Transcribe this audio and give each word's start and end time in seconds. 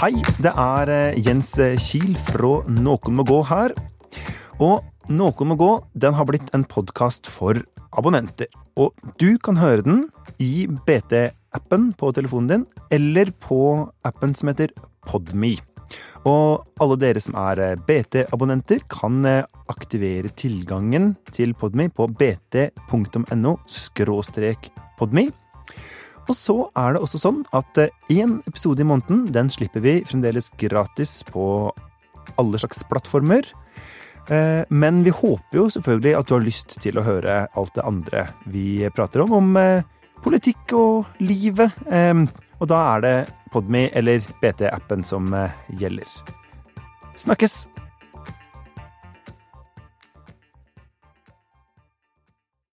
Hei, 0.00 0.14
det 0.40 0.48
er 0.56 0.88
eh, 0.88 1.18
Jens 1.20 1.50
Kiel 1.84 2.14
fra 2.24 2.62
Noen 2.72 3.18
må 3.18 3.24
gå 3.28 3.36
her. 3.44 3.74
Og 4.56 4.86
Noen 5.12 5.50
må 5.50 5.56
gå 5.60 5.68
den 5.92 6.14
har 6.16 6.24
blitt 6.24 6.48
en 6.56 6.64
podkast 6.64 7.28
for 7.28 7.60
abonnenter. 7.92 8.48
Og 8.80 8.96
du 9.20 9.36
kan 9.44 9.60
høre 9.60 9.84
den 9.84 10.06
i 10.40 10.64
BT-appen 10.88 11.90
på 12.00 12.14
telefonen 12.16 12.48
din, 12.48 12.64
eller 12.88 13.28
på 13.44 13.60
appen 14.08 14.32
som 14.32 14.48
heter 14.48 14.72
Podme. 15.04 15.52
Og 16.24 16.64
alle 16.80 16.96
dere 17.04 17.20
som 17.20 17.36
er 17.36 17.60
eh, 17.66 17.76
BT-abonnenter, 17.76 18.80
kan 18.88 19.20
eh, 19.28 19.44
aktivere 19.68 20.32
tilgangen 20.32 21.12
til 21.28 21.52
Podme 21.52 21.90
på 21.92 22.08
bt.no 22.08 23.56
podme. 24.96 25.28
Og 26.30 26.36
så 26.38 26.56
er 26.78 26.94
det 26.94 27.02
også 27.02 27.18
sånn 27.18 27.40
at 27.56 27.80
én 27.82 28.36
eh, 28.38 28.50
episode 28.50 28.84
i 28.84 28.86
måneden 28.86 29.26
den 29.34 29.50
slipper 29.50 29.82
vi 29.82 29.96
fremdeles 30.06 30.52
gratis 30.60 31.20
på 31.26 31.44
alle 32.38 32.60
slags 32.62 32.84
plattformer. 32.86 33.48
Men 34.70 35.00
vi 35.02 35.10
håper 35.10 35.56
jo 35.58 35.64
selvfølgelig 35.74 36.12
at 36.14 36.28
du 36.28 36.34
har 36.36 36.44
lyst 36.44 36.76
til 36.84 37.00
å 37.00 37.02
høre 37.02 37.38
alt 37.58 37.72
det 37.74 37.82
andre 37.88 38.20
vi 38.46 38.84
prater 38.94 39.24
om. 39.24 39.32
Om 39.34 39.58
politikk 40.22 40.76
og 40.78 41.18
livet. 41.18 41.74
Og 42.60 42.68
da 42.70 42.78
er 42.92 43.02
det 43.02 43.14
Podme 43.50 43.88
eller 43.92 44.22
BT-appen 44.40 45.02
som 45.04 45.34
eh, 45.34 45.50
gjelder. 45.68 46.06
Snakkes! 47.16 47.66